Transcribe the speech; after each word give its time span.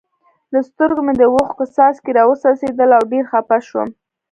له 0.53 0.59
سترګو 0.69 1.01
مې 1.05 1.13
د 1.17 1.21
اوښکو 1.31 1.65
څاڅکي 1.75 2.11
را 2.17 2.23
و 2.27 2.31
څڅېدل 2.41 2.89
او 2.97 3.03
ډېر 3.11 3.23
خپه 3.31 3.57
شوم. 3.67 3.89